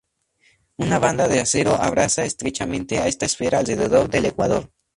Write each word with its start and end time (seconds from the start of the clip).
Una 0.77 0.97
banda 0.97 1.27
de 1.27 1.39
acero 1.39 1.75
abraza 1.75 2.25
estrechamente 2.25 2.97
a 2.97 3.05
esta 3.07 3.27
esfera 3.27 3.59
alrededor 3.59 4.09
del 4.09 4.25
ecuador. 4.25 4.71